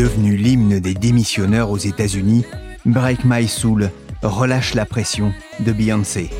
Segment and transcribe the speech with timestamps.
[0.00, 2.46] Devenu l'hymne des démissionneurs aux États-Unis.
[2.86, 3.90] Break My Soul,
[4.22, 6.30] relâche la pression de Beyoncé.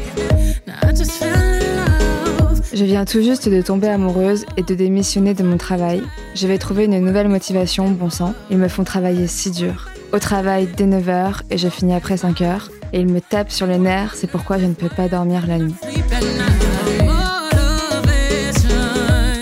[2.73, 6.03] Je viens tout juste de tomber amoureuse et de démissionner de mon travail.
[6.35, 8.33] Je vais trouver une nouvelle motivation, bon sang.
[8.51, 9.91] Ils me font travailler si dur.
[10.15, 12.71] Au travail dès 9h et je finis après 5h.
[12.95, 15.59] Et ils me tapent sur les nerfs, c'est pourquoi je ne peux pas dormir la
[15.59, 15.75] nuit.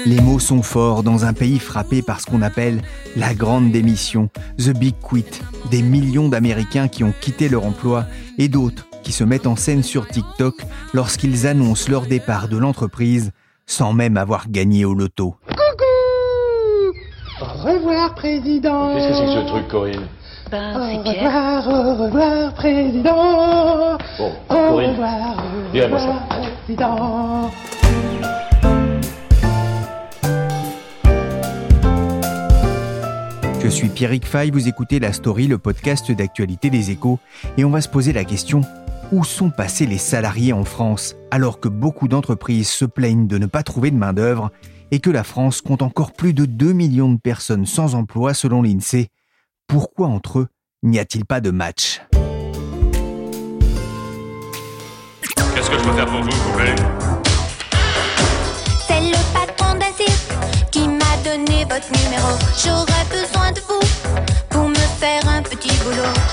[0.09, 2.81] Les mots sont forts dans un pays frappé par ce qu'on appelle
[3.15, 5.27] la grande démission, The Big Quit,
[5.71, 8.07] des millions d'Américains qui ont quitté leur emploi
[8.39, 10.55] et d'autres qui se mettent en scène sur TikTok
[10.95, 13.33] lorsqu'ils annoncent leur départ de l'entreprise
[13.67, 15.37] sans même avoir gagné au loto.
[17.43, 18.95] Au revoir, président.
[18.95, 20.07] Qu'est-ce que c'est que ce truc, Corinne
[20.51, 23.99] Ben, Au revoir, au revoir, président.
[24.19, 26.29] Bon, Au Corinne, revoir, au revoir,
[26.67, 27.51] président.
[33.69, 37.19] Je suis Pierrick Fay, vous écoutez La Story, le podcast d'actualité des échos,
[37.59, 38.63] et on va se poser la question
[39.13, 43.45] où sont passés les salariés en France alors que beaucoup d'entreprises se plaignent de ne
[43.45, 44.51] pas trouver de main-d'œuvre
[44.91, 48.63] et que la France compte encore plus de 2 millions de personnes sans emploi selon
[48.63, 49.09] l'INSEE
[49.67, 50.49] Pourquoi entre eux
[50.83, 52.01] n'y a-t-il pas de match?
[55.55, 56.75] Qu'est-ce que je peux faire pour vous, poupée
[58.87, 62.29] C'est le patron d'un cirque qui m'a donné votre numéro.
[62.65, 63.38] J'aurais besoin
[65.89, 66.29] boulot.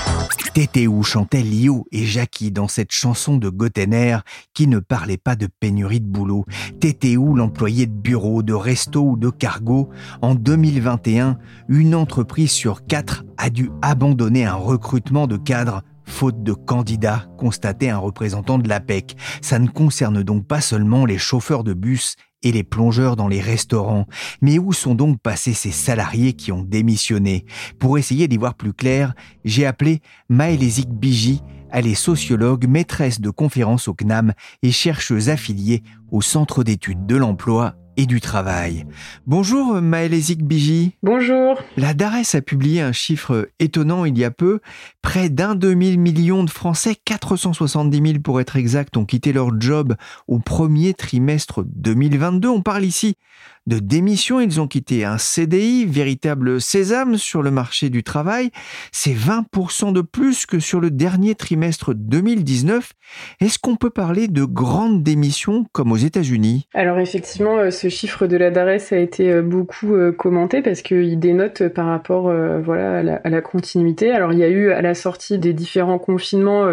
[0.54, 4.18] Tétéou chantait Lio et Jackie dans cette chanson de Gottener
[4.54, 6.46] qui ne parlait pas de pénurie de boulot.
[6.80, 9.90] Tétéou, l'employé de bureau, de resto ou de cargo,
[10.22, 16.52] en 2021, une entreprise sur quatre a dû abandonner un recrutement de cadres faute de
[16.52, 19.16] candidats, constatait un représentant de l'APEC.
[19.42, 22.16] Ça ne concerne donc pas seulement les chauffeurs de bus
[22.46, 24.06] et les plongeurs dans les restaurants.
[24.40, 27.44] Mais où sont donc passés ces salariés qui ont démissionné?
[27.80, 29.14] Pour essayer d'y voir plus clair,
[29.44, 31.42] j'ai appelé Maëlésique Biji.
[31.72, 37.16] Elle est sociologue, maîtresse de conférences au CNAM et chercheuse affiliée au Centre d'études de
[37.16, 38.84] l'emploi et du travail.
[39.26, 40.92] Bonjour Maëlésique Biji.
[41.02, 41.60] Bonjour.
[41.76, 44.60] La DARES a publié un chiffre étonnant il y a peu.
[45.02, 49.94] Près d'un demi-million de Français, 470 000 pour être exact, ont quitté leur job
[50.28, 52.48] au premier trimestre 2022.
[52.48, 53.16] On parle ici
[53.66, 54.40] de démission.
[54.40, 58.50] Ils ont quitté un CDI, véritable sésame sur le marché du travail.
[58.92, 62.92] C'est 20% de plus que sur le dernier trimestre 2019.
[63.40, 66.68] Est-ce qu'on peut parler de grandes démissions comme aux États-Unis?
[66.74, 70.82] Alors effectivement, euh, ce chiffre de la DARES a été euh, beaucoup euh, commenté parce
[70.82, 72.32] qu'il dénote par rapport
[72.64, 74.10] voilà, à la, continuité.
[74.12, 76.66] Alors il y a eu à la sortie des différents confinements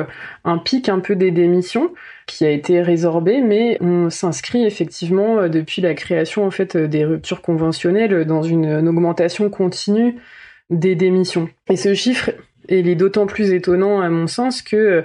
[0.44, 1.92] un pic un peu des démissions
[2.26, 6.88] qui a été résorbé, mais on s'inscrit effectivement euh, depuis la création en fait euh,
[6.88, 10.16] des ruptures conventionnelles dans une, augmentation continue
[10.70, 11.50] des démissions.
[11.70, 12.32] Et ce chiffre,
[12.70, 15.02] il est d'autant plus étonnant à mon sens que euh,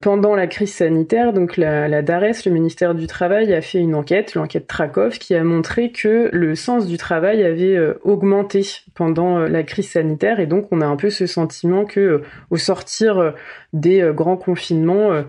[0.00, 4.34] pendant la crise sanitaire, donc la, DARES, le ministère du Travail, a fait une enquête,
[4.34, 9.92] l'enquête Trakoff, qui a montré que le sens du travail avait augmenté pendant la crise
[9.92, 12.20] sanitaire, et donc on a un peu ce sentiment que,
[12.50, 13.32] au sortir
[13.72, 15.24] des grands confinements,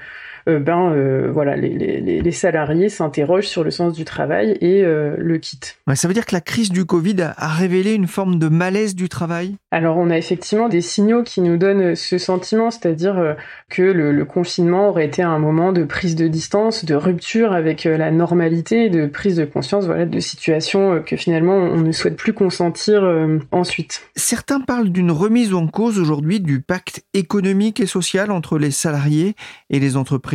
[0.48, 5.78] ben voilà, les, les, les salariés s'interrogent sur le sens du travail et le quittent.
[5.88, 8.96] Ouais, ça veut dire que la crise du Covid a révélé une forme de malaise
[8.96, 9.56] du travail?
[9.72, 13.36] Alors on a effectivement des signaux qui nous donnent ce sentiment, c'est-à-dire
[13.70, 17.84] que le, le, confinement aurait été un moment de prise de distance, de rupture avec
[17.86, 22.34] la normalité, de prise de conscience voilà, de situations que finalement on ne souhaite plus
[22.34, 23.04] consentir
[23.52, 24.04] ensuite.
[24.16, 29.36] Certains parlent d'une remise en cause aujourd'hui du pacte économique et social entre les salariés
[29.70, 30.35] et les entreprises.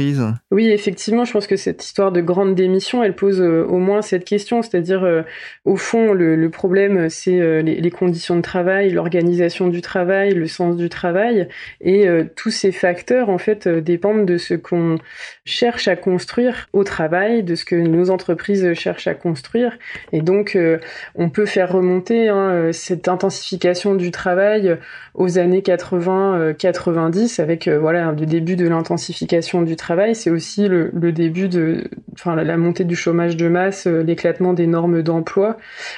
[0.51, 4.03] Oui, effectivement, je pense que cette histoire de grande démission, elle pose euh, au moins
[4.03, 5.23] cette question, c'est-à-dire euh,
[5.65, 10.47] au fond, le, problème, c'est euh, les, les, conditions de travail, l'organisation du travail, le
[10.47, 11.49] sens du travail,
[11.81, 12.07] et
[12.37, 14.97] tous ces facteurs, en fait, dépendent de ce qu'on
[15.45, 19.79] cherche à construire au travail, de ce que nos entreprises cherchent à construire,
[20.13, 20.57] et donc
[21.15, 24.79] on peut faire remonter hein, cette intensification du travail
[25.15, 29.90] aux années 80-90 avec voilà le début de l'intensification du travail.
[30.15, 31.85] C'est aussi le, début de,
[32.25, 35.57] la, montée du chômage de masse, l'éclatement des normes d'emploi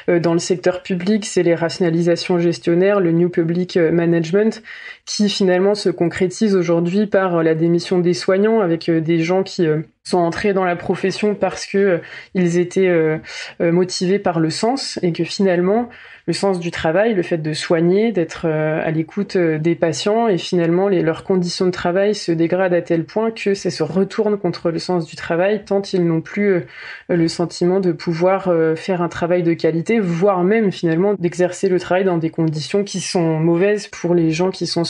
[0.08, 1.24] dans le secteur public.
[1.26, 4.62] C'est les rationalisations gestionnaires, le new public management
[5.04, 9.66] qui finalement se concrétise aujourd'hui par la démission des soignants avec des gens qui
[10.04, 12.00] sont entrés dans la profession parce que
[12.34, 13.20] ils étaient
[13.60, 15.88] motivés par le sens et que finalement
[16.26, 20.88] le sens du travail, le fait de soigner, d'être à l'écoute des patients et finalement
[20.88, 24.78] leurs conditions de travail se dégradent à tel point que ça se retourne contre le
[24.78, 26.64] sens du travail tant ils n'ont plus
[27.08, 32.04] le sentiment de pouvoir faire un travail de qualité, voire même finalement d'exercer le travail
[32.04, 34.84] dans des conditions qui sont mauvaises pour les gens qui sont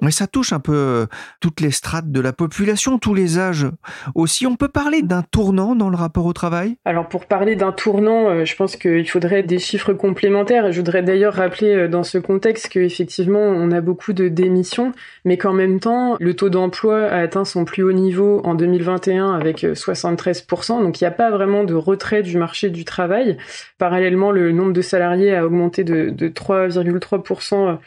[0.00, 1.06] Mais ça touche un peu
[1.40, 3.66] toutes les strates de la population, tous les âges
[4.14, 4.46] aussi.
[4.46, 6.76] On peut parler d'un tournant dans le rapport au travail?
[6.84, 10.36] Alors pour parler d'un tournant, je pense qu'il faudrait des chiffres complémentaires
[10.70, 14.92] je voudrais d'ailleurs rappeler euh, dans ce contexte qu'effectivement, on a beaucoup de démissions,
[15.24, 19.32] mais qu'en même temps, le taux d'emploi a atteint son plus haut niveau en 2021
[19.32, 20.80] avec 73%.
[20.80, 23.36] Euh, donc il n'y a pas vraiment de retrait du marché du travail.
[23.78, 27.78] Parallèlement, le nombre de salariés a augmenté de, de 3,3%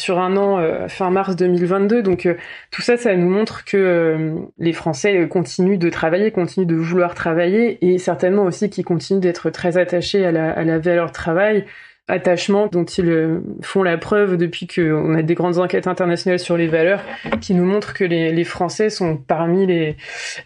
[0.00, 2.02] sur un an fin mars 2022.
[2.02, 2.28] Donc
[2.70, 7.78] tout ça, ça nous montre que les Français continuent de travailler, continuent de vouloir travailler
[7.86, 11.64] et certainement aussi qu'ils continuent d'être très attachés à la, à la valeur travail
[12.10, 16.56] attachement dont ils euh, font la preuve depuis qu'on a des grandes enquêtes internationales sur
[16.56, 17.02] les valeurs
[17.40, 19.96] qui nous montrent que les, les Français sont parmi les,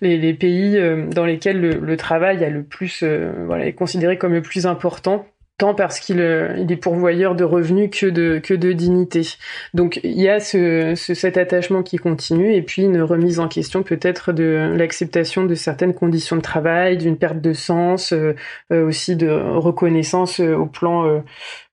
[0.00, 3.73] les, les pays euh, dans lesquels le, le, travail a le plus, euh, voilà, est
[3.73, 5.27] considéré comme le plus important
[5.59, 6.19] tant parce qu'il
[6.59, 9.23] il est pourvoyeur de revenus que de que de dignité.
[9.73, 13.49] Donc il y a ce, ce, cet attachement qui continue et puis une remise en
[13.49, 18.35] question peut-être de l'acceptation de certaines conditions de travail, d'une perte de sens, euh,
[18.71, 21.23] aussi de reconnaissance au plan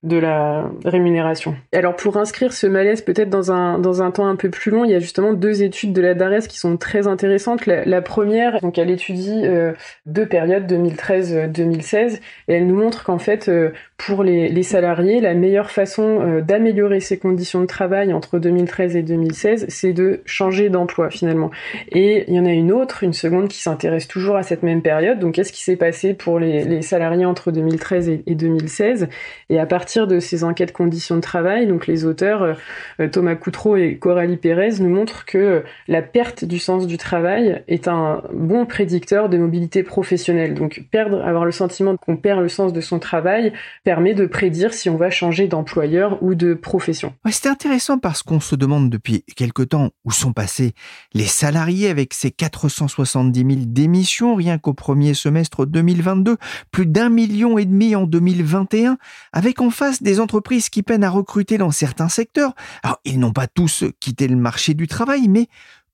[0.02, 1.54] de la rémunération.
[1.72, 4.84] Alors pour inscrire ce malaise peut-être dans un dans un temps un peu plus long,
[4.84, 7.66] il y a justement deux études de la DARES qui sont très intéressantes.
[7.66, 9.72] La, première, donc elle étudie euh,
[10.06, 12.18] deux périodes 2013-2016
[12.48, 16.98] et elle nous montre qu'en fait euh, pour les, salariés, la meilleure façon euh, d'améliorer
[16.98, 21.52] ses conditions de travail entre 2013 et 2016, c'est de changer d'emploi finalement.
[21.92, 24.82] Et il y en a une autre, une seconde qui s'intéresse toujours à cette même
[24.82, 25.20] période.
[25.20, 29.08] Donc qu'est-ce qui s'est passé pour les, les, salariés entre 2013 et, et 2016
[29.48, 32.56] Et à partir de ces enquêtes conditions de travail, donc les auteurs
[33.00, 37.62] euh, Thomas Coutreau et Coralie Pérez nous montrent que la perte du sens du travail
[37.68, 40.54] est un bon prédicteur de mobilité professionnelle.
[40.54, 43.52] Donc perdre, avoir le sentiment qu'on perd le sens de son travail
[43.84, 47.14] permet de prédire si on va changer d'employeur ou de profession.
[47.24, 50.72] Ouais, C'était intéressant parce qu'on se demande depuis quelque temps où sont passés
[51.12, 56.36] les salariés avec ces 470 000 démissions rien qu'au premier semestre 2022,
[56.70, 58.98] plus d'un million et demi en 2021,
[59.32, 62.54] avec enfin des entreprises qui peinent à recruter dans certains secteurs.
[62.82, 65.48] Alors, ils n'ont pas tous quitté le marché du travail, mais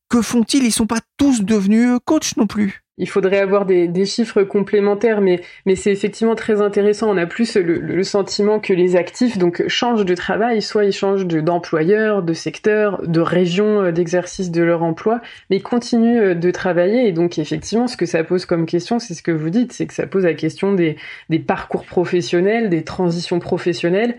[0.09, 0.65] que font-ils?
[0.65, 5.41] Ils sont pas tous devenus coachs non plus il faudrait avoir des, chiffres complémentaires, mais,
[5.77, 7.11] c'est effectivement très intéressant.
[7.11, 11.27] On a plus le, sentiment que les actifs donc changent de travail, soit ils changent
[11.27, 17.07] d'employeur, de, secteur, de région euh, d'exercice de leur emploi, mais continuent euh, de travailler.
[17.07, 19.87] Et donc effectivement, ce que ça pose comme question, c'est ce que vous dites, c'est
[19.87, 20.97] que ça pose la question des,
[21.29, 24.17] des parcours professionnels, des transitions professionnelles,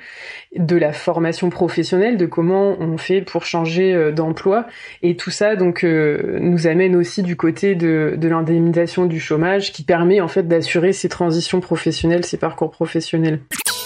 [0.55, 4.67] de la formation professionnelle, de comment on fait pour changer euh, d'emploi.
[5.01, 8.29] Et tout ça donc nous amène aussi du côté de, de
[9.05, 13.41] du chômage qui permet en fait d'assurer ces transitions professionnelles, ces parcours professionnels.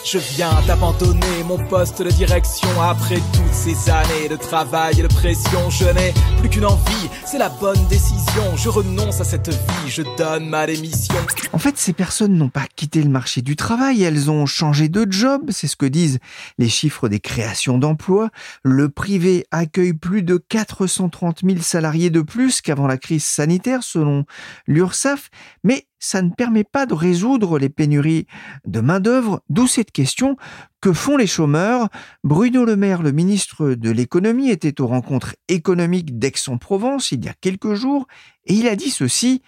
[0.06, 5.08] Je viens d'abandonner mon poste de direction après toutes ces années de travail et de
[5.08, 5.70] pression.
[5.70, 8.58] Je n'ai plus qu'une envie, c'est la bonne décision.
[8.58, 11.16] Je renonce à cette vie, je donne ma démission.
[11.54, 15.10] En fait, ces personnes n'ont pas quitté le marché du travail, elles ont changé de
[15.10, 16.20] job, c'est ce que disent
[16.58, 18.30] les chiffres des créations d'emplois.
[18.62, 24.26] Le privé accueille plus de 430 000 salariés de plus qu'avant la crise sanitaire, selon
[24.68, 25.30] l'URSSAF,
[25.64, 28.28] mais ça ne permet pas de résoudre les pénuries
[28.66, 30.36] de main-d'œuvre, d'où cette question
[30.82, 31.88] que font les chômeurs?
[32.24, 37.34] Bruno Le Maire, le ministre de l'économie, était aux rencontres économiques d'Aix-en-Provence il y a
[37.40, 38.08] quelques jours
[38.46, 39.42] et il a dit ceci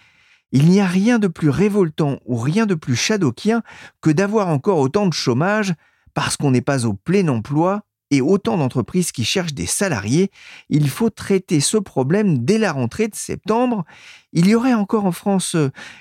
[0.52, 3.62] il n'y a rien de plus révoltant ou rien de plus chadokien
[4.00, 5.74] que d'avoir encore autant de chômage
[6.14, 10.30] parce qu'on n'est pas au plein emploi et autant d'entreprises qui cherchent des salariés,
[10.68, 13.84] il faut traiter ce problème dès la rentrée de septembre.
[14.32, 15.56] Il y aurait encore en France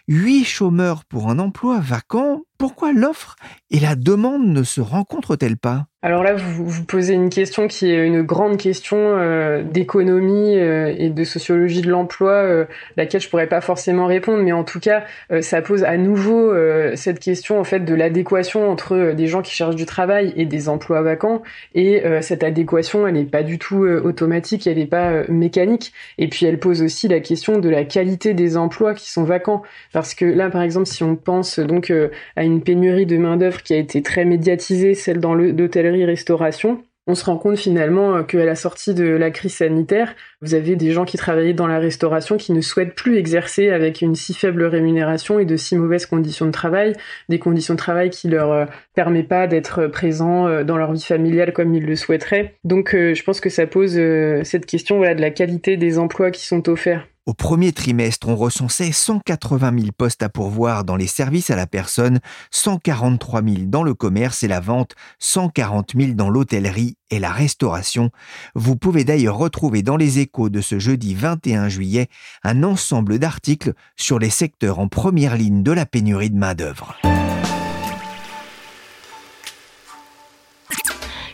[0.08, 2.42] 8 chômeurs pour un emploi vacant.
[2.58, 3.36] Pourquoi l'offre
[3.70, 5.88] et la demande ne se rencontrent-elles pas?
[6.06, 10.94] Alors là, vous, vous posez une question qui est une grande question euh, d'économie euh,
[10.96, 14.80] et de sociologie de l'emploi, euh, laquelle je pourrais pas forcément répondre, mais en tout
[14.80, 15.04] cas,
[15.42, 16.54] ça pose à nouveau
[16.96, 20.70] cette question en fait de l'adéquation entre des gens qui cherchent du travail et des
[20.70, 21.42] emplois vacants.
[21.74, 25.94] Et cette adéquation, elle n'est pas du tout automatique, elle n'est pas mécanique.
[26.18, 29.64] Et puis elle pose aussi la question de la qualité des emplois qui sont vacants,
[29.92, 31.92] parce que là, par exemple, si on pense donc
[32.36, 36.84] à une pénurie de main d'œuvre qui a été très médiatisée, celle dans l'hôtellerie restauration,
[37.08, 40.76] on se rend compte finalement euh, qu'à la sortie de la crise sanitaire, vous avez
[40.76, 44.34] des gens qui travaillaient dans la restauration qui ne souhaitent plus exercer avec une si
[44.34, 46.94] faible rémunération et de si mauvaises conditions de travail,
[47.30, 51.04] des conditions de travail qui leur euh, permettent pas d'être présents euh, dans leur vie
[51.04, 52.56] familiale comme ils le souhaiteraient.
[52.64, 54.00] Donc je pense que ça pose
[54.44, 57.08] cette question voilà, de la qualité des emplois qui sont offerts.
[57.26, 61.66] Au premier trimestre, on recensait 180 000 postes à pourvoir dans les services à la
[61.66, 62.20] personne,
[62.52, 68.12] 143 000 dans le commerce et la vente, 140 000 dans l'hôtellerie et la restauration.
[68.54, 72.10] Vous pouvez d'ailleurs retrouver dans les échos de ce jeudi 21 juillet
[72.44, 76.96] un ensemble d'articles sur les secteurs en première ligne de la pénurie de main-d'œuvre.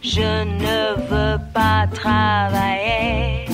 [0.01, 3.45] Je ne veux pas travailler,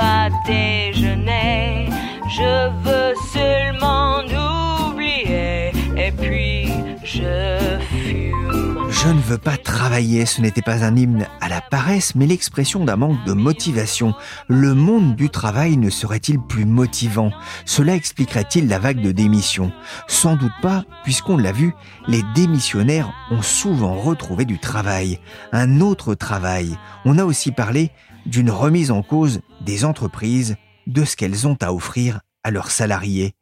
[0.00, 1.90] pas déjeuner,
[2.36, 2.52] je
[2.84, 4.22] veux seulement
[4.88, 5.72] oublier
[6.04, 6.68] et puis
[7.04, 7.89] je.
[9.02, 12.84] Je ne veux pas travailler, ce n'était pas un hymne à la paresse, mais l'expression
[12.84, 14.12] d'un manque de motivation.
[14.46, 17.30] Le monde du travail ne serait-il plus motivant?
[17.64, 19.72] Cela expliquerait-il la vague de démissions
[20.06, 21.72] Sans doute pas, puisqu'on l'a vu,
[22.08, 25.18] les démissionnaires ont souvent retrouvé du travail,
[25.50, 26.76] un autre travail.
[27.06, 27.92] On a aussi parlé
[28.26, 33.32] d'une remise en cause des entreprises, de ce qu'elles ont à offrir à leurs salariés.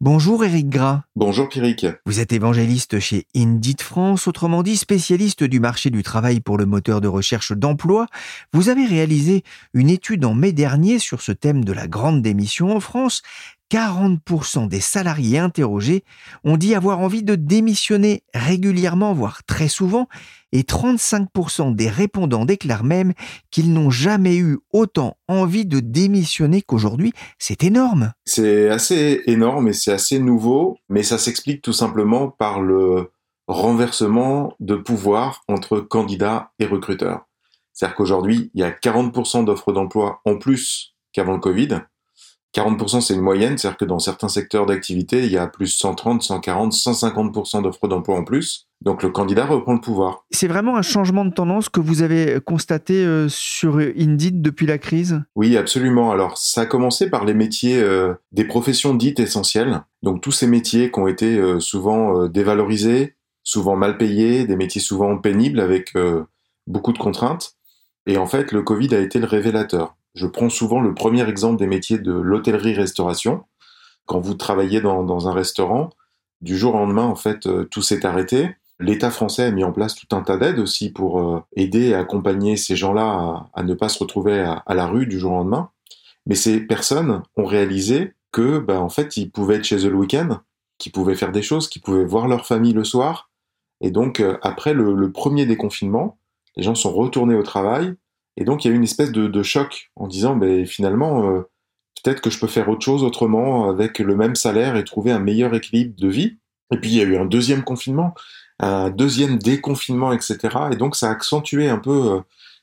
[0.00, 1.02] Bonjour Éric Gras.
[1.16, 1.86] Bonjour Pierrick.
[2.06, 6.66] Vous êtes évangéliste chez Indeed France, autrement dit spécialiste du marché du travail pour le
[6.66, 8.06] moteur de recherche d'emploi.
[8.52, 9.42] Vous avez réalisé
[9.74, 13.22] une étude en mai dernier sur ce thème de la grande démission en France.
[13.72, 16.04] 40% des salariés interrogés
[16.44, 20.08] ont dit avoir envie de démissionner régulièrement, voire très souvent,
[20.52, 23.14] et 35% des répondants déclarent même
[23.50, 27.14] qu'ils n'ont jamais eu autant envie de démissionner qu'aujourd'hui.
[27.38, 28.12] C'est énorme.
[28.26, 33.10] C'est assez énorme et c'est assez nouveau, mais ça s'explique tout simplement par le
[33.46, 37.26] renversement de pouvoir entre candidats et recruteurs.
[37.72, 41.80] C'est-à-dire qu'aujourd'hui, il y a 40% d'offres d'emploi en plus qu'avant le Covid.
[42.54, 46.22] 40% c'est une moyenne, c'est-à-dire que dans certains secteurs d'activité, il y a plus 130,
[46.22, 48.68] 140, 150% d'offres d'emploi en plus.
[48.82, 50.24] Donc le candidat reprend le pouvoir.
[50.30, 54.76] C'est vraiment un changement de tendance que vous avez constaté euh, sur Indeed depuis la
[54.76, 55.22] crise?
[55.36, 56.10] Oui, absolument.
[56.10, 59.82] Alors ça a commencé par les métiers euh, des professions dites essentielles.
[60.02, 64.80] Donc tous ces métiers qui ont été euh, souvent dévalorisés, souvent mal payés, des métiers
[64.80, 65.94] souvent pénibles avec
[66.66, 67.54] beaucoup de contraintes.
[68.06, 69.96] Et en fait, le Covid a été le révélateur.
[70.14, 73.44] Je prends souvent le premier exemple des métiers de l'hôtellerie-restauration.
[74.06, 75.90] Quand vous travaillez dans, un restaurant,
[76.40, 78.54] du jour au lendemain, en fait, euh, tout s'est arrêté.
[78.78, 81.94] L'État français a mis en place tout un tas d'aides aussi pour euh, aider et
[81.94, 85.70] accompagner ces gens-là à, ne pas se retrouver à, la rue du jour au lendemain.
[86.26, 89.96] Mais ces personnes ont réalisé que, bah, en fait, ils pouvaient être chez eux le
[89.96, 90.40] week-end,
[90.78, 93.30] qu'ils pouvaient faire des choses, qu'ils pouvaient voir leur famille le soir.
[93.80, 96.18] Et donc, euh, après le, le, premier déconfinement,
[96.56, 97.94] les gens sont retournés au travail
[98.36, 101.42] et donc il y a eu une espèce de, choc en disant, ben, finalement, euh,
[102.02, 105.18] peut-être que je peux faire autre chose autrement avec le même salaire et trouver un
[105.18, 106.38] meilleur équilibre de vie.
[106.72, 108.14] Et puis il y a eu un deuxième confinement,
[108.58, 110.38] un deuxième déconfinement, etc.
[110.72, 112.20] Et donc ça a accentué un peu euh,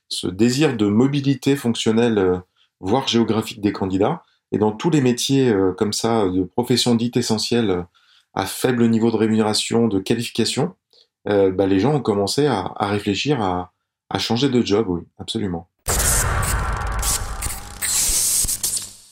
[0.07, 2.37] ce désir de mobilité fonctionnelle, euh,
[2.79, 4.23] voire géographique des candidats.
[4.51, 7.85] Et dans tous les métiers comme ça, de professions dites essentielles,
[8.33, 10.73] à faible niveau de rémunération, de qualification,
[11.25, 13.71] bah, les gens ont commencé à réfléchir à,
[14.09, 15.69] à changer de job, oui, absolument.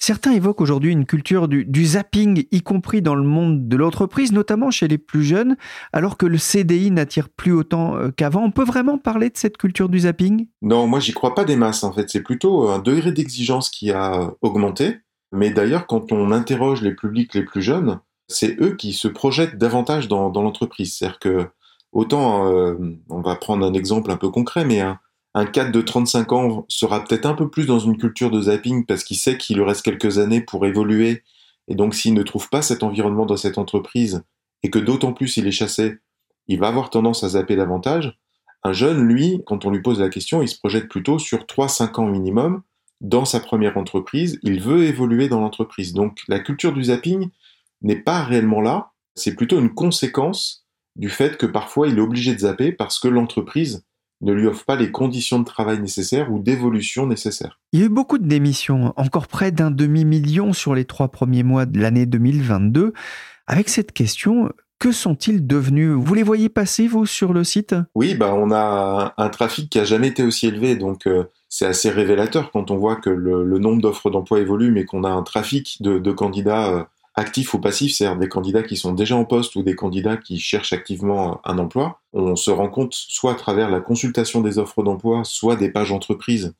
[0.07, 4.31] Certains évoquent aujourd'hui une culture du, du, zapping, y compris dans le monde de l'entreprise,
[4.31, 5.57] notamment chez les plus jeunes,
[5.91, 8.41] alors que le CDI n'attire plus autant euh, qu'avant.
[8.45, 10.47] On peut vraiment parler de cette culture du zapping?
[10.61, 12.09] Non, moi j'y crois pas des masses en fait.
[12.09, 14.99] C'est plutôt un degré d'exigence qui a augmenté.
[15.33, 17.99] Mais d'ailleurs, quand on interroge les publics les plus jeunes,
[18.29, 20.95] c'est eux qui se projettent davantage dans, dans l'entreprise.
[20.95, 21.49] C'est-à-dire que
[21.97, 22.75] autant, euh,
[23.09, 24.99] on va prendre un exemple un peu concret, mais un,
[25.33, 28.85] un cadre de 35 ans sera peut-être un peu plus dans une culture de zapping
[28.85, 31.23] parce qu'il sait qu'il lui reste quelques années pour évoluer.
[31.67, 34.23] Et donc, s'il ne trouve pas cet environnement dans cette entreprise
[34.61, 35.97] et que d'autant plus il est chassé,
[36.47, 38.15] il va avoir tendance à zapper davantage.
[38.63, 41.99] Un jeune, lui, quand on lui pose la question, il se projette plutôt sur 3-5
[41.99, 42.61] ans minimum
[43.01, 44.37] dans sa première entreprise.
[44.43, 45.93] Il veut évoluer dans l'entreprise.
[45.93, 47.29] Donc, la culture du zapping
[47.81, 48.91] n'est pas réellement là.
[49.15, 50.66] C'est plutôt une conséquence
[50.97, 53.85] du fait que parfois il est obligé de zapper parce que l'entreprise
[54.21, 57.59] ne lui offre pas les conditions de travail nécessaires ou d'évolution nécessaires.
[57.71, 61.43] Il y a eu beaucoup de démissions, encore près d'un demi-million sur les trois premiers
[61.43, 62.93] mois de l'année 2022.
[63.45, 65.91] Avec cette question, que sont-ils devenus?
[65.91, 67.75] Vous les voyez passer, vous, sur le site?
[67.95, 71.65] Oui, bah, on a un, trafic qui a jamais été aussi élevé, donc euh, c'est
[71.65, 75.09] assez révélateur quand on voit que le, le nombre d'offres d'emploi évolue, mais qu'on a
[75.09, 76.83] un trafic de, de candidats euh,
[77.17, 80.39] actifs ou passifs, c'est-à-dire des candidats qui sont déjà en poste ou des candidats qui
[80.39, 81.99] cherchent activement un emploi.
[82.13, 85.91] On se rend compte soit à travers la consultation des offres d'emploi, soit des pages
[85.91, 86.53] entreprises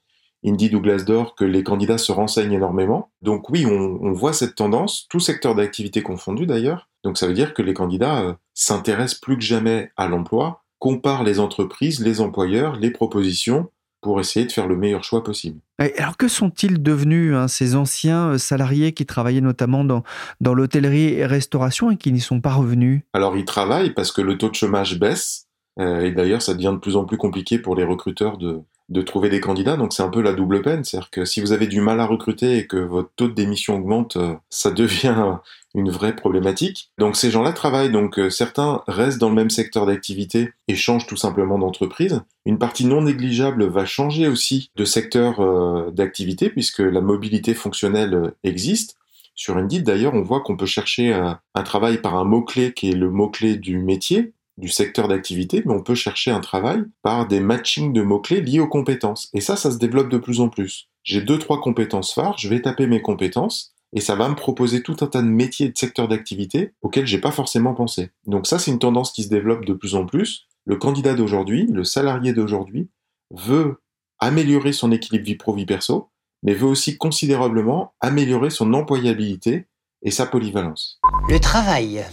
[0.46, 3.12] Indeed ou Glassdoor que les candidats se renseignent énormément.
[3.22, 6.90] Donc oui, on, voit cette tendance, tout secteur d'activité confondu d'ailleurs.
[7.04, 11.24] Donc ça veut dire que les candidats euh, s'intéressent plus que jamais à l'emploi, comparent
[11.24, 13.70] les entreprises, les employeurs, les propositions
[14.02, 15.60] pour essayer de faire le meilleur choix possible.
[15.98, 20.04] Alors que sont-ils devenus hein, ces anciens euh, salariés qui travaillaient notamment dans,
[20.42, 23.02] dans l'hôtellerie et restauration et qui n'y sont pas revenus?
[23.14, 25.48] Alors ils travaillent parce que le taux de chômage baisse
[25.80, 29.02] euh, et d'ailleurs ça devient de plus en plus compliqué pour les recruteurs de, de
[29.02, 30.84] trouver des candidats, donc c'est un peu la double peine.
[30.84, 33.76] C'est-à-dire que si vous avez du mal à recruter et que votre taux de démission
[33.76, 35.38] augmente, euh, ça devient
[35.76, 36.92] une vraie problématique.
[36.98, 41.06] Donc ces gens-là travaillent, donc euh, certains restent dans le même secteur d'activité et changent
[41.06, 42.22] tout simplement d'entreprise.
[42.46, 48.34] Une partie non négligeable va changer aussi de secteur euh, d'activité puisque la mobilité fonctionnelle
[48.44, 48.96] existe.
[49.36, 52.96] Sur Indeed, d'ailleurs, on voit qu'on peut chercher un travail par un mot-clé qui est
[52.96, 57.40] le mot-clé du métier, du secteur d'activité, mais on peut chercher un travail par des
[57.40, 59.30] matchings de mots-clés liés aux compétences.
[59.34, 60.90] Et ça, ça se développe de plus en plus.
[61.04, 64.84] J'ai deux, trois compétences phares, je vais taper mes compétences, et ça va me proposer
[64.84, 68.10] tout un tas de métiers et de secteurs d'activité auxquels j'ai pas forcément pensé.
[68.26, 70.48] Donc ça, c'est une tendance qui se développe de plus en plus.
[70.66, 72.90] Le candidat d'aujourd'hui, le salarié d'aujourd'hui,
[73.32, 73.82] veut
[74.20, 76.10] améliorer son équilibre vie pro-vie perso,
[76.44, 79.68] mais veut aussi considérablement améliorer son employabilité
[80.02, 81.00] et sa polyvalence.
[81.30, 82.04] Le travail.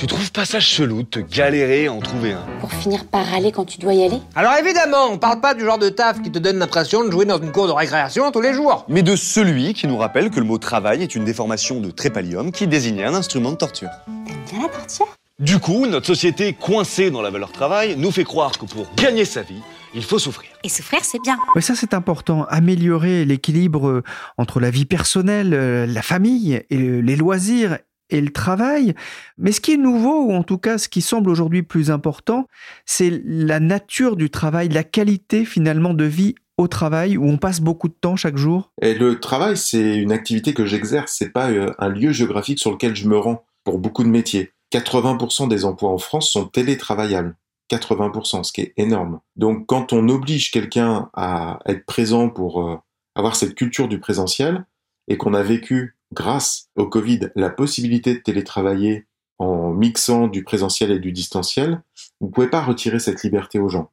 [0.00, 3.22] Tu trouves pas ça chelou de te galérer à en trouver un Pour finir par
[3.22, 6.22] râler quand tu dois y aller Alors évidemment, on parle pas du genre de taf
[6.22, 8.86] qui te donne l'impression de jouer dans une cour de récréation tous les jours.
[8.88, 12.50] Mais de celui qui nous rappelle que le mot travail est une déformation de trépalium
[12.50, 13.90] qui désignait un instrument de torture.
[14.26, 15.06] T'aimes bien la torture?
[15.38, 19.26] Du coup, notre société coincée dans la valeur travail nous fait croire que pour gagner
[19.26, 19.60] sa vie,
[19.92, 20.48] il faut souffrir.
[20.64, 21.36] Et souffrir, c'est bien.
[21.54, 22.46] Oui, ça c'est important.
[22.48, 24.02] Améliorer l'équilibre
[24.38, 27.76] entre la vie personnelle, euh, la famille et les loisirs
[28.10, 28.94] et le travail.
[29.38, 32.46] Mais ce qui est nouveau, ou en tout cas ce qui semble aujourd'hui plus important,
[32.86, 37.60] c'est la nature du travail, la qualité finalement de vie au travail, où on passe
[37.60, 38.70] beaucoup de temps chaque jour.
[38.82, 42.70] Et le travail, c'est une activité que j'exerce, c'est pas euh, un lieu géographique sur
[42.70, 44.52] lequel je me rends pour beaucoup de métiers.
[44.72, 47.34] 80% des emplois en France sont télétravaillables.
[47.70, 49.20] 80%, ce qui est énorme.
[49.36, 52.76] Donc quand on oblige quelqu'un à être présent pour euh,
[53.14, 54.64] avoir cette culture du présentiel,
[55.10, 59.06] et qu'on a vécu grâce au Covid, la possibilité de télétravailler
[59.38, 61.82] en mixant du présentiel et du distanciel,
[62.20, 63.90] vous ne pouvez pas retirer cette liberté aux gens.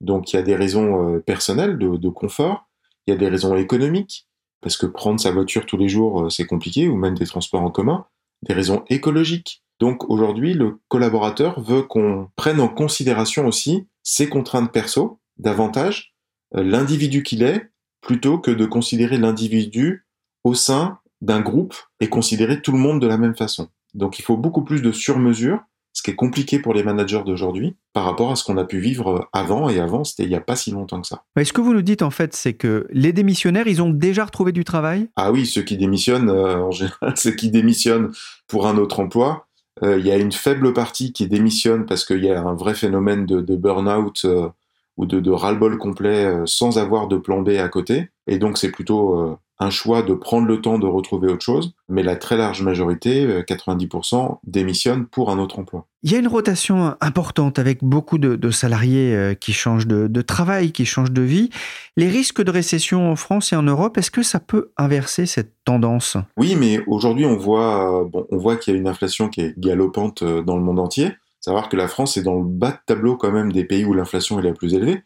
[0.00, 2.68] Donc il y a des raisons euh, personnelles de, confort,
[3.06, 4.28] il y a des raisons économiques,
[4.60, 7.62] parce que prendre sa voiture tous les jours, euh, c'est compliqué, ou même des transports
[7.62, 8.06] en commun,
[8.42, 9.62] des raisons écologiques.
[9.80, 16.14] Donc aujourd'hui, le collaborateur veut qu'on prenne en considération aussi ses contraintes perso, davantage,
[16.56, 20.06] euh, l'individu qu'il est, plutôt que de considérer l'individu
[20.44, 23.68] au sein d'un groupe et considérer tout le monde de la même façon.
[23.94, 25.60] Donc il faut beaucoup plus de sur-mesure,
[25.92, 28.78] ce qui est compliqué pour les managers d'aujourd'hui par rapport à ce qu'on a pu
[28.78, 31.24] vivre avant et avant, c'était il n'y a pas si longtemps que ça.
[31.34, 34.24] Mais ce que vous nous dites en fait, c'est que les démissionnaires, ils ont déjà
[34.24, 35.08] retrouvé du travail?
[35.16, 38.12] Ah oui, ceux qui démissionnent, euh, en général, ceux qui démissionnent
[38.46, 39.48] pour un autre emploi,
[39.82, 42.74] euh, il y a une faible partie qui démissionne parce qu'il y a un vrai
[42.74, 44.48] phénomène de, de burn-out euh,
[44.96, 48.10] ou de, de ras-le-bol complet sans avoir de plan B à côté.
[48.26, 52.02] Et donc c'est plutôt un choix de prendre le temps de retrouver autre chose, mais
[52.02, 55.86] la très large majorité, euh, 90%, démissionne pour un autre emploi.
[56.04, 60.06] Il y a une rotation importante avec beaucoup de, de salariés euh, qui changent de,
[60.06, 61.50] de, travail, qui changent de vie.
[61.96, 65.52] Les risques de récession en France et en Europe, est-ce que ça peut inverser cette
[65.64, 66.16] tendance?
[66.36, 69.58] Oui, mais aujourd'hui, on voit, bon, on voit qu'il y a une inflation qui est
[69.58, 71.10] galopante euh, dans le monde entier.
[71.40, 73.92] Savoir que la France est dans le bas de tableau quand même des pays où
[73.92, 75.02] l'inflation est la plus élevée.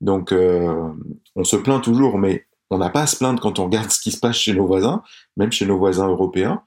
[0.00, 0.90] Donc, euh,
[1.34, 4.00] on se plaint toujours, mais on n'a pas à se plaindre quand on regarde ce
[4.00, 5.02] qui se passe chez nos voisins,
[5.36, 6.62] même chez nos voisins européens.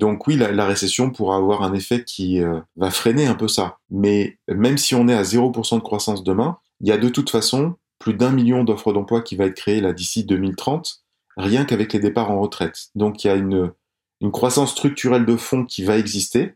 [0.00, 3.78] Donc oui, la, récession pourra avoir un effet qui euh, va freiner un peu ça.
[3.90, 7.30] Mais même si on est à 0% de croissance demain, il y a de toute
[7.30, 11.04] façon plus d'un million d'offres d'emploi qui va être créées là d'ici 2030,
[11.36, 12.88] rien qu'avec les départs en retraite.
[12.96, 13.72] Donc il y a une,
[14.20, 16.54] une croissance structurelle de fonds qui va exister.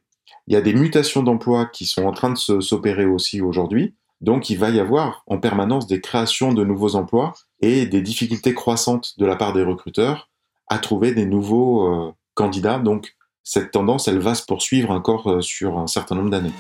[0.49, 3.95] Il y a des mutations d'emplois qui sont en train de s'opérer aussi aujourd'hui.
[4.21, 8.55] Donc il va y avoir en permanence des créations de nouveaux emplois et des difficultés
[8.55, 10.29] croissantes de la part des recruteurs
[10.69, 12.79] à trouver des nouveaux euh, candidats.
[12.79, 16.53] Donc cette tendance, elle va se poursuivre encore euh, sur un certain nombre d'années.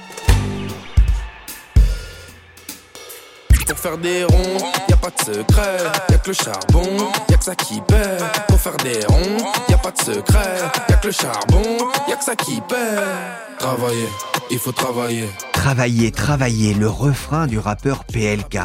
[3.67, 4.59] Pour faire des ronds,
[4.89, 5.77] y a pas de secret,
[6.11, 8.17] y a que le charbon, y a que ça qui paie.
[8.49, 10.59] Pour faire des ronds, y a pas de secret,
[10.89, 13.48] y a que le charbon, y a que ça qui paie.
[13.59, 14.07] Travailler,
[14.53, 15.25] il faut travailler.
[15.53, 18.59] Travailler, travailler, le refrain du rappeur PLK.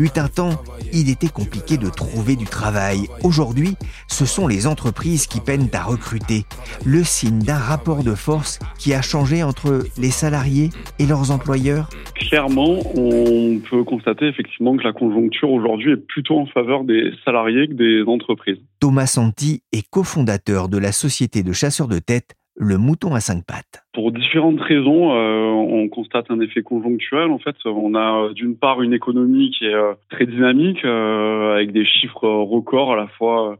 [0.00, 0.60] Eut un temps,
[0.92, 3.06] il était compliqué de trouver du travail.
[3.22, 3.76] Aujourd'hui,
[4.08, 6.46] ce sont les entreprises qui peinent à recruter.
[6.84, 11.88] Le signe d'un rapport de force qui a changé entre les salariés et leurs employeurs.
[12.16, 17.68] Clairement, on peut constater effectivement que la conjoncture aujourd'hui est plutôt en faveur des salariés
[17.68, 18.58] que des entreprises.
[18.80, 23.44] Thomas Santi est cofondateur de la société de chasseurs de tête le mouton à cinq
[23.46, 27.30] pattes Pour différentes raisons, euh, on constate un effet conjoncturel.
[27.30, 31.72] En fait, on a euh, d'une part une économie qui est euh, très dynamique, avec
[31.72, 33.56] des chiffres records, à la fois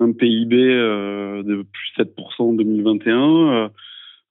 [0.00, 3.70] un PIB de plus 7% en 2021,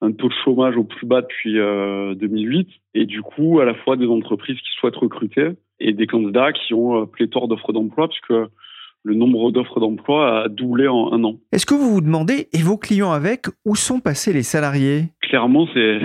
[0.01, 3.95] un taux de chômage au plus bas depuis 2008, et du coup, à la fois
[3.95, 8.33] des entreprises qui souhaitent recruter et des candidats qui ont pléthore d'offres d'emploi, puisque
[9.03, 11.35] le nombre d'offres d'emploi a doublé en un an.
[11.51, 15.09] Est-ce que vous vous demandez, et vos clients avec, où sont passés les salariés?
[15.21, 15.99] Clairement, c'est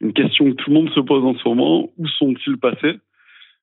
[0.00, 1.90] une question que tout le monde se pose en ce moment.
[1.96, 2.98] Où sont-ils passés?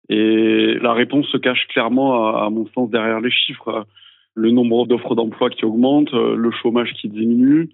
[0.09, 3.85] Et la réponse se cache clairement, à, mon sens, derrière les chiffres.
[4.33, 7.69] Le nombre d'offres d'emploi qui augmente, le chômage qui diminue,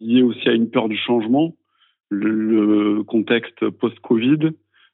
[0.00, 1.54] lié aussi à une peur du changement,
[2.10, 4.50] le contexte post-Covid,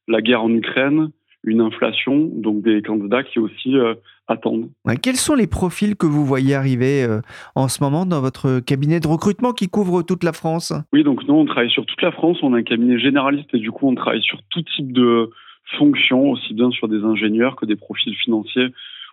[0.09, 1.11] la guerre en Ukraine,
[1.45, 3.95] une inflation, donc des candidats qui aussi euh,
[4.29, 4.69] attendent.
[4.85, 7.21] Ouais, quels sont les profils que vous voyez arriver euh,
[7.55, 10.73] en ce moment dans votre cabinet de recrutement qui couvre toute la France?
[10.93, 12.39] Oui, donc nous, on travaille sur toute la France.
[12.43, 15.31] On a un cabinet généraliste et du coup, on travaille sur tout type de
[15.79, 18.69] fonctions, aussi bien sur des ingénieurs que des profils financiers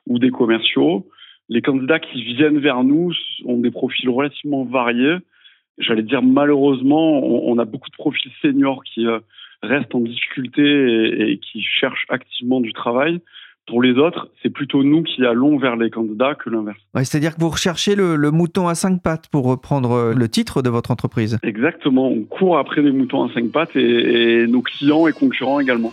[0.06, 1.08] ou des commerciaux.
[1.50, 3.14] Les candidats qui viennent vers nous
[3.46, 5.18] ont des profils relativement variés.
[5.78, 9.20] J'allais dire malheureusement, on, on, a beaucoup de profils seniors qui euh,
[9.62, 13.20] restent en difficulté et, et, qui cherchent activement du travail.
[13.68, 16.78] Pour les autres, c'est plutôt nous qui allons vers les candidats que l'inverse.
[16.96, 20.62] Ouais, C'est-à-dire que vous recherchez le, le, mouton à cinq pattes pour reprendre le titre
[20.62, 21.38] de votre entreprise.
[21.44, 25.60] Exactement, on court après des moutons à cinq pattes et, et nos clients et concurrents
[25.60, 25.92] également.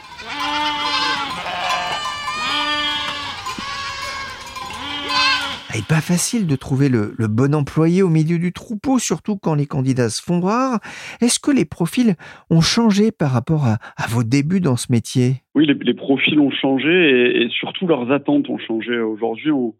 [5.76, 9.66] Et pas facile de trouver le, bon employé au milieu du troupeau, surtout quand les
[9.66, 10.78] candidats se font rares.
[11.20, 12.14] Est-ce que les profils
[12.48, 15.42] ont changé par rapport à, vos débuts dans ce métier?
[15.56, 19.00] Oui, les, profils ont changé et, surtout leurs attentes ont changé.
[19.00, 19.74] Aujourd'hui, on,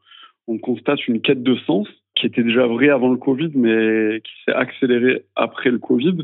[0.48, 4.32] on, constate une quête de sens qui était déjà vraie avant le Covid, mais qui
[4.44, 6.16] s'est accélérée après le Covid.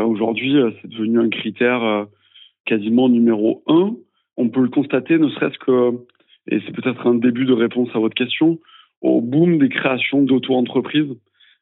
[0.00, 2.04] Euh, Aujourd'hui, c'est devenu un critère euh,
[2.64, 3.94] quasiment numéro un.
[4.36, 5.92] On peut le constater, ne serait-ce que,
[6.50, 8.58] et c'est peut-être un début de réponse à votre question,
[9.06, 11.16] au boom des créations d'auto-entreprises.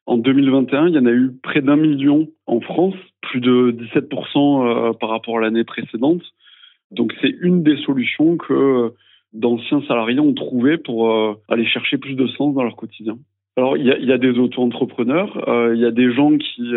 [0.07, 4.89] En 2021, il y en a eu près d'un million en France, plus de 17%
[4.89, 6.21] euh, par rapport à l'année précédente.
[6.91, 8.93] Donc c'est une des solutions que
[9.33, 13.17] d'anciens salariés ont trouvé pour euh, aller chercher plus de sens dans leur quotidien.
[13.57, 16.73] Alors il y a, des auto-entrepreneurs, euh, il y a des gens qui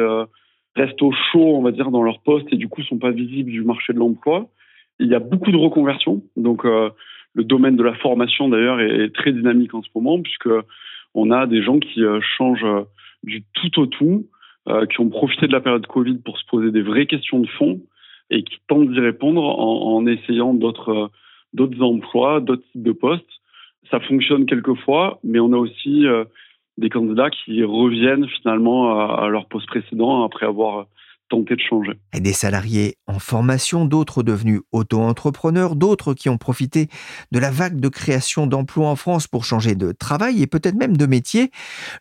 [0.77, 3.51] restent au chaud, on va dire, dans leur poste et du coup sont pas visibles
[3.51, 4.49] du marché de l'emploi.
[5.01, 6.65] Il y a beaucoup de reconversions, donc
[7.35, 10.49] le domaine de la formation d'ailleurs est très dynamique en ce moment puisque
[11.14, 12.87] on a des gens qui euh, changent
[13.23, 14.27] du tout au tout,
[14.69, 17.49] euh, qui ont profité de la période Covid pour se poser des vraies questions de
[17.49, 17.81] fond
[18.31, 21.11] et qui tentent d'y répondre en, en essayant d'autres
[21.55, 23.25] d'autres emplois, d'autres types de postes.
[23.91, 26.25] Ça fonctionne quelquefois, mais on a aussi euh,
[26.77, 30.87] des candidats qui reviennent finalement à leur poste précédent après avoir
[31.29, 31.93] tenter de changer.
[32.14, 36.88] Et des salariés en formation, d'autres devenus auto-entrepreneurs, d'autres qui ont profité
[37.33, 40.97] de la vague de création d'emplois en France pour changer de travail et peut-être même
[40.97, 41.51] de métier.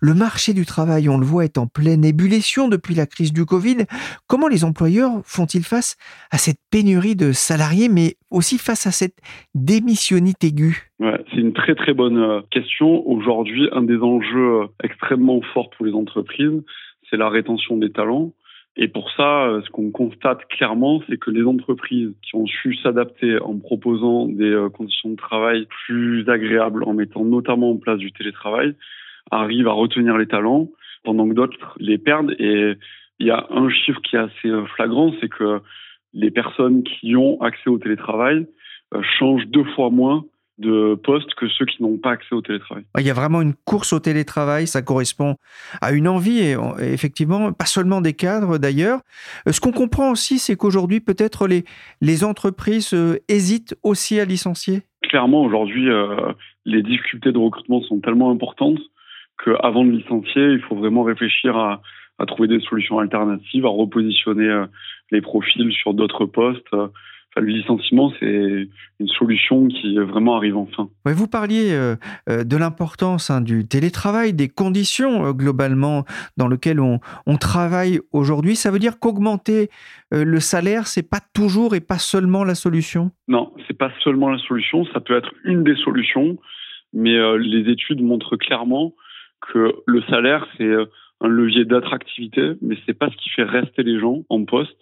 [0.02, 3.46] Le marché du travail, on le voit, est en pleine ébullition depuis la crise du
[3.46, 3.86] Covid.
[4.28, 5.98] Comment les employeurs font-ils face
[6.32, 9.18] à cette pénurie de salariés, mais aussi face à cette
[9.56, 10.92] démissionnite aiguë?
[11.00, 13.08] Ouais, c'est une très très bonne euh, question.
[13.08, 16.63] Aujourd'hui, un des enjeux euh, extrêmement forts pour les entreprises,
[17.10, 18.34] c'est la rétention des talents.
[18.80, 22.76] Et pour ça, euh, ce qu'on constate clairement, c'est que les entreprises qui ont su
[22.76, 27.98] s'adapter en proposant des euh, conditions de travail plus agréables, en mettant notamment en place
[27.98, 28.76] du télétravail,
[29.32, 30.70] arrivent à retenir les talents,
[31.04, 32.36] pendant que d'autres les perdent.
[32.38, 32.76] Et
[33.20, 35.60] il y a un chiffre qui est assez euh, flagrant, c'est que
[36.13, 38.48] les personnes qui ont accès au télétravail
[39.20, 40.24] changent deux fois moins
[40.58, 42.84] de postes que ceux qui n'ont pas accès au télétravail.
[42.98, 45.36] Il y a vraiment une course au télétravail, ça correspond
[45.82, 49.02] à une envie, et effectivement, pas seulement des cadres d'ailleurs.
[49.48, 51.63] Euh, ce qu'on comprend aussi, c'est qu'aujourd'hui, peut-être les,
[52.02, 54.82] les entreprises euh, hésitent aussi à licencier.
[55.04, 56.34] Clairement, aujourd'hui, euh,
[56.65, 58.80] les difficultés de recrutement sont tellement importantes
[59.43, 61.82] qu'avant de licencier, il faut vraiment réfléchir à,
[62.17, 64.65] à trouver des solutions alternatives, à repositionner
[65.12, 66.74] les profils sur d'autres postes
[67.39, 68.67] le licenciement, c'est
[69.00, 70.89] une solution qui vraiment arrive enfin.
[71.06, 71.95] vous parliez euh,
[72.30, 76.06] euh, de l'importance hein, du télétravail, des conditions euh, globalement
[76.38, 77.00] dans lesquelles on,
[77.39, 78.56] travaille aujourd'hui.
[78.56, 79.69] Ça veut dire qu'augmenter
[80.12, 83.12] le salaire, c'est pas toujours et pas seulement la solution?
[83.28, 84.86] Non, c'est pas seulement la solution.
[84.86, 86.38] Ça peut être une des solutions,
[86.93, 88.95] mais les études montrent clairement
[89.54, 90.73] que le salaire, c'est
[91.21, 94.82] un levier d'attractivité, mais c'est pas ce qui fait rester les gens en poste.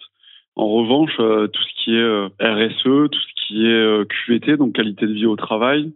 [0.55, 4.57] En revanche, euh, tout ce qui est euh, RSE, tout ce qui est euh, QVT,
[4.57, 5.91] donc qualité de vie au travail,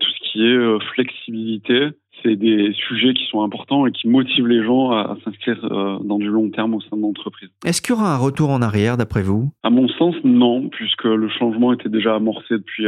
[0.00, 1.88] tout ce qui est flexibilité,
[2.22, 6.28] c'est des sujets qui sont importants et qui motivent les gens à, s'inscrire dans du
[6.28, 7.50] long terme au sein de l'entreprise.
[7.66, 9.52] Est-ce qu'il y aura un retour en arrière d'après vous?
[9.62, 12.86] À mon sens, non, puisque le changement était déjà amorcé depuis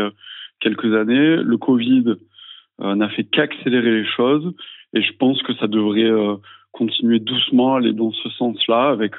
[0.61, 1.37] quelques années.
[1.37, 2.15] Le Covid
[2.79, 4.55] n'a fait qu'accélérer les choses
[4.95, 6.11] et je pense que ça devrait
[6.73, 9.17] continuer doucement, aller dans ce sens-là avec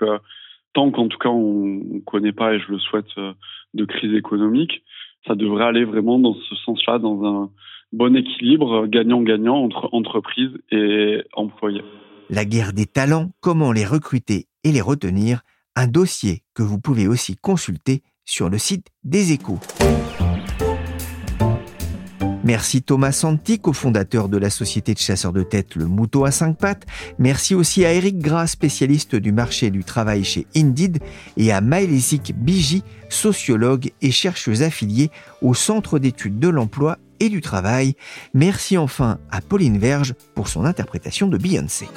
[0.74, 3.34] tant qu'en tout cas on ne connaît pas, et je le souhaite, euh,
[3.74, 4.84] de crise économique,
[5.28, 7.50] ça devrait aller vraiment dans ce sens-là, dans un
[7.92, 11.84] bon équilibre gagnant-gagnant entre entreprise et employés.
[12.30, 15.42] La guerre des talents, comment les recruter et les retenir,
[15.76, 19.60] un dossier que vous pouvez aussi consulter sur le site des échos.
[22.44, 26.58] Merci Thomas Santi, cofondateur de la société de chasseurs de tête Le Mouton à cinq
[26.58, 26.86] pattes.
[27.18, 31.00] Merci aussi à Eric Gras, spécialiste du marché du travail chez Indeed,
[31.38, 35.10] et à Maëlysik Biji, sociologue et chercheuse affiliée
[35.42, 37.96] au Centre d'études de l'emploi et du travail.
[38.34, 41.88] Merci enfin à Pauline Verge pour son interprétation de Beyoncé.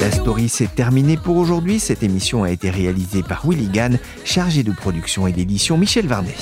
[0.00, 1.78] La story s'est terminée pour aujourd'hui.
[1.78, 6.36] Cette émission a été réalisée par Willy Gann, chargé de production et d'édition Michel Varnet.